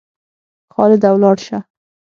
[0.73, 1.57] خالده ولاړ سه!